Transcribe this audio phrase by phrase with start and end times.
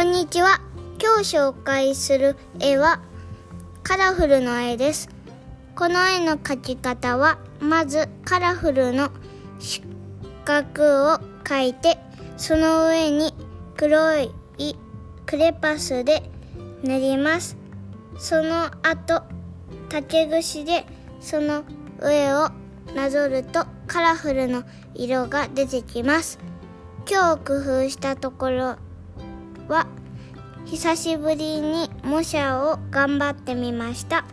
[0.00, 0.62] こんにちは。
[0.98, 3.02] 今日紹介する絵は
[3.82, 5.10] カラフルの絵です。
[5.76, 9.10] この絵の描き方は、まずカラフルの
[9.58, 9.82] 四
[10.46, 11.98] 角を描いて、
[12.38, 13.34] その上に
[13.76, 14.30] 黒い
[15.26, 16.22] クレパスで
[16.82, 17.58] 塗ります。
[18.18, 19.22] その後、
[19.90, 20.86] 竹串で
[21.20, 21.62] その
[22.00, 22.48] 上を
[22.94, 26.38] なぞるとカラフルの色が出てきます。
[27.06, 28.76] 今日工夫したところ
[29.70, 29.86] は
[30.66, 34.24] 久しぶりに模写を頑張ってみました。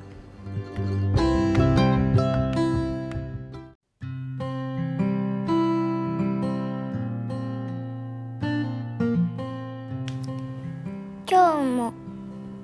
[11.30, 11.94] 今日も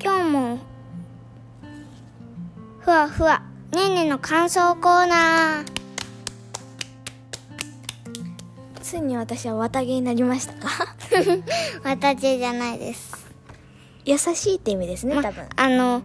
[0.04, 0.60] 今日も
[2.80, 5.74] ふわふわねんねの感想コーナー。
[8.82, 10.93] ついに私は綿毛になりましたか？
[11.84, 13.28] 私じゃないです。
[14.06, 15.48] 優しいって意味ですね、ま多分。
[15.56, 16.02] あの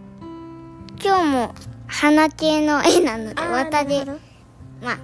[1.03, 1.55] 今日も
[1.87, 4.19] 花系の絵なのであー綿毛なるほど。
[4.81, 4.97] まあ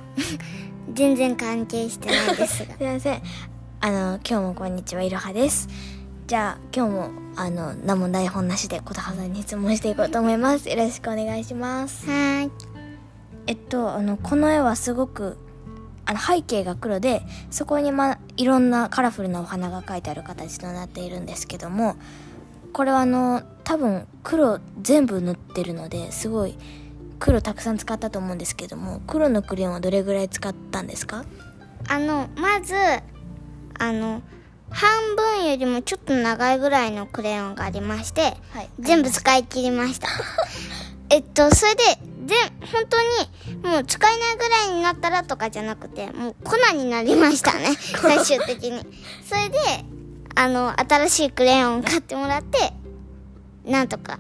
[0.94, 2.75] 全然関係してないですが。
[2.78, 3.22] すいません。
[3.81, 5.67] あの今日もこんにちはいろはです。
[6.28, 10.69] じゃあ今日もあの何も台本なしで琴葉さんに質問していこうと思います。
[10.69, 12.09] よろしくお願いします。
[12.09, 12.52] はーい。
[13.47, 15.38] えっとあのこの絵はすごく
[16.06, 21.95] あの背景が黒でそこに、ま、いろんなカラフルなお花が描いてある形となっているんですけども
[22.73, 26.58] これはあの多分黒全部塗ってるのですごい
[27.17, 31.25] 黒たくさん使ったと思うんですけども黒のクレヨンはどれぐらい使ったんですか？
[31.88, 32.75] あのまず
[33.80, 34.22] あの
[34.69, 38.69] 半分よりもちょっと長いぐらいのクレヨンがありまして、はい。
[38.80, 40.08] 全部使い切りました。
[41.09, 41.84] えっとそれで
[42.26, 42.38] 全
[42.72, 48.86] 本当にもう使えないぐらいになったらとかじゃなくてもう粉になりましたね 最終的に。
[49.28, 49.58] それで
[50.36, 52.73] あの新しいクレヨンを買ってもらって
[53.64, 54.20] なんとか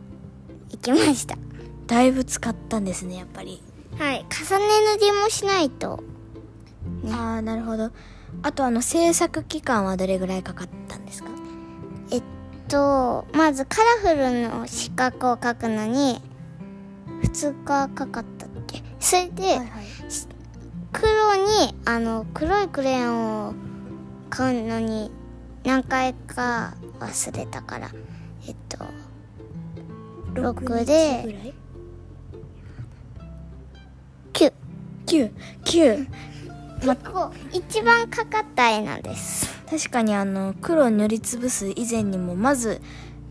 [0.71, 1.35] いきました。
[1.87, 3.61] だいぶ使ったんですねやっぱり。
[3.99, 4.65] はい重ね
[4.97, 6.03] 塗りもしないと。
[7.11, 7.91] ああなるほど。
[8.43, 11.29] あとあの制作期間はどれぐらいかかったんですか？
[12.11, 12.23] えっ
[12.67, 16.21] とまずカラフルの四角を描くのに
[17.35, 18.81] 2日かかったっけ？
[18.99, 19.67] それで、はい
[20.93, 23.53] 黒にあの黒いクレヨンを
[24.29, 25.11] 買うのに
[25.65, 27.89] 何回か忘れたから
[28.47, 28.77] えっと
[30.33, 31.53] 6日でぐらい
[34.33, 34.53] ？9
[35.05, 35.31] 9
[35.65, 36.07] 9
[36.79, 39.53] 結構一番かかった絵なんです。
[39.69, 42.81] 確かにあの黒を塗りつぶす以前にもまず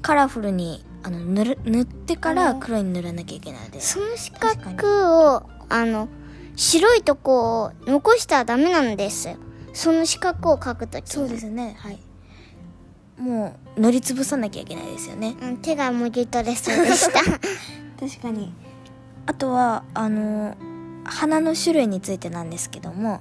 [0.02, 6.08] カラフルにあの塗る塗ってから黒に塗らなきゃいけないのでその四角をあの
[6.56, 9.28] 白いとこを残したらダメなんです。
[9.28, 9.36] よ
[9.74, 11.76] その四角を描くときそうですね。
[11.78, 11.98] はい。
[13.18, 15.36] もう塗りつぶさなきゃいけないですよね。
[15.42, 17.20] うん手がもぎ取れそうでした。
[18.00, 18.54] 確かに。
[19.26, 20.56] あとはあの
[21.04, 23.20] 花の種類についてなんですけども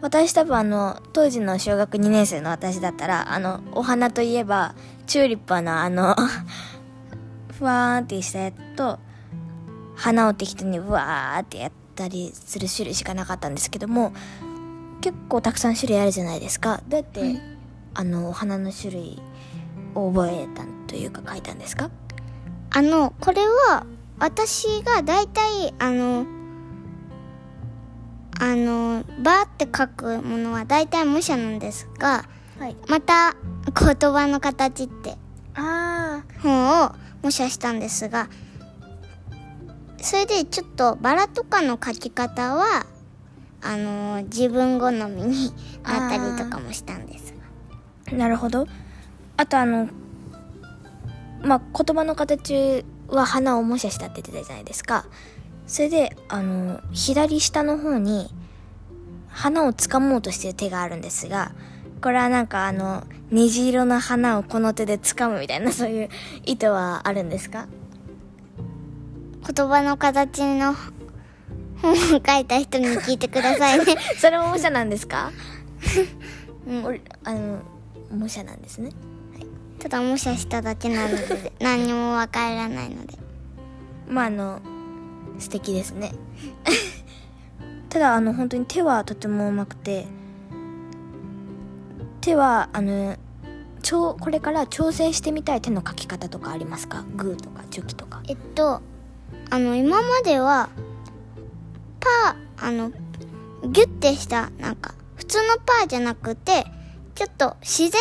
[0.00, 4.74] 私多分あの当時の小学2年生の私だったらあのお花といえば
[5.06, 6.16] チューリップのあの
[7.60, 8.98] ふわーんってしたやつと
[9.94, 14.14] 花を適当にうわーってやったりする種類しかなかったんですけども
[15.02, 16.82] 結構たくさん種類あるじゃないですか。
[16.88, 17.38] どうやって、
[17.94, 19.22] あのお花の種類
[19.94, 21.90] を覚えたというか書いたんですか？
[22.70, 23.84] あのこれは
[24.18, 26.24] 私がだいたいあの
[28.38, 32.24] あのバーって書くものはだいたい無写なんですが
[32.58, 32.76] はい。
[32.88, 33.34] また
[33.64, 35.16] 言葉の形って
[35.54, 38.28] あ本を模写したんですが
[39.98, 42.86] それでちょっとバラとかの描き方は
[43.62, 45.52] あの自分好みに
[45.84, 47.34] なったりとかもしたんです。
[48.10, 48.66] あなるほど。
[49.36, 49.88] あとあの
[51.42, 55.04] まあ言葉の形は花を模写したって言ってたじゃないですか。
[55.66, 58.34] それであの左下の方に
[59.28, 61.52] 花を掴もうとしてる手があるんですが
[62.00, 66.08] これはなんかあの虹色の花をこの手で掴むみたいなそういう
[66.44, 67.66] 意図はあるんですか？
[69.54, 70.74] 言葉の形の
[71.82, 73.96] 本を書いた人に聞いてくださいね。
[74.18, 75.32] それも模写なんですか、
[76.66, 76.84] うん。
[76.84, 76.94] お
[77.24, 77.58] あの
[78.16, 78.90] 模写なんですね。
[79.78, 83.18] ただ模写しただけなので何にもわからないので。
[84.08, 84.60] まああの
[85.38, 86.12] 素敵ですね。
[87.88, 90.06] ただあの本当に手はとてもうまくて
[92.20, 93.16] 手はあの
[93.82, 97.04] ちょこれから挑戦してみたい手の描き方とかありますか？
[97.16, 98.22] グーとかチョキとか。
[98.28, 98.82] えっと
[99.50, 100.68] あの今までは
[101.98, 102.90] パーあの
[103.68, 106.64] ギュッてしたなんか普通のパーじゃなくて
[107.14, 108.00] ちょっと自然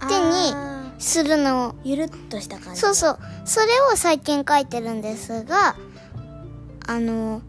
[0.00, 1.74] な手にするのを。
[1.84, 3.18] ゆるっとした感じそうそう。
[3.44, 5.76] それを最近書いてるんですが
[6.86, 7.42] あの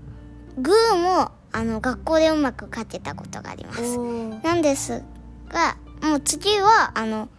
[0.57, 3.97] グーもあの学校でうまく書けたことがあります。
[4.43, 5.03] なんです
[5.53, 7.29] がもう次はあの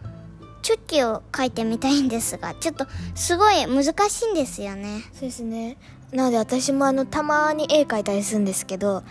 [0.63, 5.03] チョッキを書いてみたいんですがちょっとすごい難しいんですよね。
[5.13, 5.77] そうですね。
[6.11, 9.03] なので私もあのたまに絵描いたりするんですけど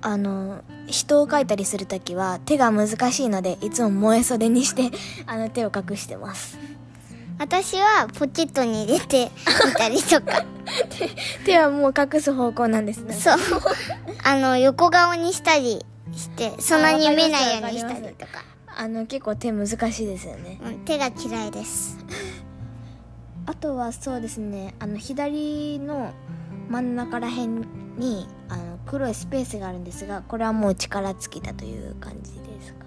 [0.00, 4.90] あの人を描いたりするときは手が難しいのでいつも燃え袖にして
[5.26, 6.58] あの手を隠してます。
[7.38, 9.30] 私はポケットに入れて
[9.66, 10.44] みたりとか。
[11.44, 13.14] 手はもう隠す方向なんですね。
[13.14, 13.36] そう。
[14.24, 15.84] あの横顔にしたり
[16.16, 18.44] してそんなに見ないようにしたりとか、
[18.76, 20.58] あの結構手難しいですよね。
[20.64, 21.98] うん、手が嫌いです。
[23.46, 26.12] あとはそうですねあの左の
[26.68, 27.46] 真ん中ら辺
[27.96, 32.86] にあの黒いスペースがあるんですがこれはもう力尽きたという感じですか？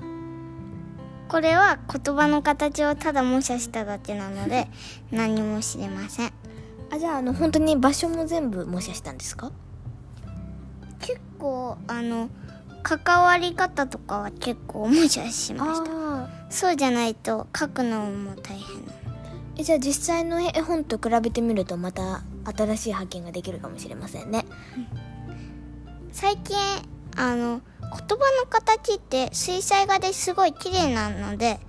[1.30, 4.68] これは言葉の形をただ模写しただけなので
[5.12, 6.34] 何も知りません。
[6.92, 9.52] あじゃああの本当に場所も全部模写したんですか？
[11.00, 12.30] 結構あの
[12.84, 15.92] 関わり方とかは結構模写しました。
[15.92, 18.66] あそうじゃないと書くのも大変。
[19.58, 22.22] えじゃあ実際の絵本と比べてみるとまた
[22.56, 24.46] 新しい発見ができるかもしれませんね。
[26.12, 26.58] 最近
[27.16, 31.60] あの言葉の形って水彩画ですごい綺麗なので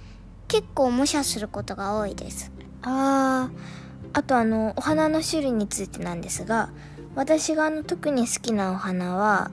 [0.49, 2.51] 結構模写することが多いです。
[2.83, 3.81] あー。
[4.13, 6.71] あとあのお花の種類についてなんですが
[7.15, 9.51] 私があの特に好きなお花は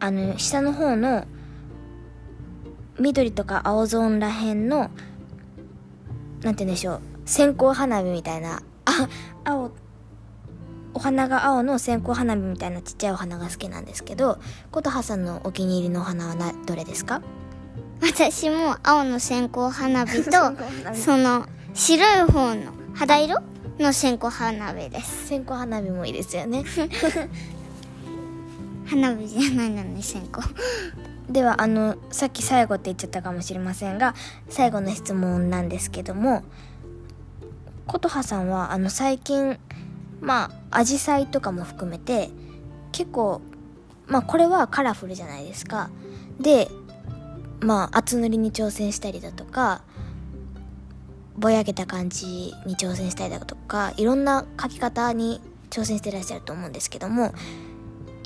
[0.00, 1.24] あの下の方の
[2.98, 4.90] 緑とか青ゾーンらへんの
[6.42, 9.08] なんて言うんでしょう線香花火みたいなあ
[9.44, 9.70] 青
[10.94, 14.38] お花が青の線香花火みたいなちっちゃいお花が好きなんですけど
[14.70, 17.20] 琴葉さんのお気に入りのお花はなどれですか？
[18.00, 20.30] 私も青の線香花火と
[20.94, 23.36] その白い方の肌色
[23.78, 25.26] の線香花火です。
[25.28, 26.64] 線香花火もいいですよね
[28.86, 30.42] 花火じゃないのに線香。
[31.28, 34.14] ではあのさっき最後って言っちゃったかもしれませんが
[34.48, 36.44] 最後の質問なんですけども
[37.86, 39.58] 琴葉さんはあの最近
[40.20, 42.30] まあ紫陽花とかも含めて
[42.92, 43.40] 結構
[44.06, 45.90] まあこれはカラフルじゃないですか。
[46.40, 46.68] で
[47.60, 49.82] まあ厚塗りに挑戦したりだとか
[51.36, 55.40] ぼやけた感じに挑戦したりだとかいろんな描き方に
[55.70, 57.34] 挑戦してらっしゃると思うんですけども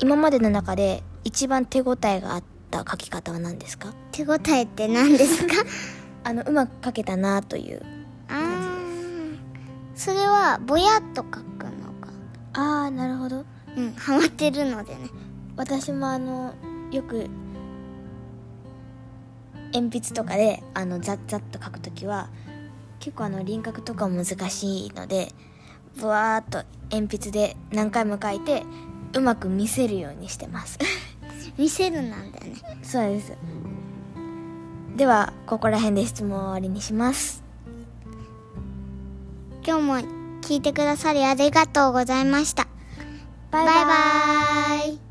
[0.01, 3.93] 今までの中で一番手応えがあった描き方は何ですか？
[4.11, 5.53] 手応えって何ですか？
[6.23, 7.81] あのうまく描けたなという
[8.27, 9.37] あー。
[9.95, 11.69] それはぼやっと描くの
[12.01, 12.07] が
[12.53, 13.45] ああなるほど。
[13.77, 15.09] うんハマってるのでね。
[15.55, 16.53] 私もあの
[16.91, 17.29] よく
[19.73, 22.29] 鉛筆とかであのザッザッと描くときは
[22.99, 25.31] 結構あの輪郭とか難しいので
[25.99, 28.63] ブワーっと鉛筆で何回も描いて
[29.13, 30.79] うまく見せるようにしてます。
[31.57, 32.55] 見せるなんだよね。
[32.83, 33.33] そうです。
[34.95, 37.43] ではここら辺で質問を終わりにします。
[39.65, 39.97] 今日も
[40.41, 42.67] 聞いてくださりありがとうございました。
[43.51, 43.65] バイ。
[43.65, 45.10] バイバイ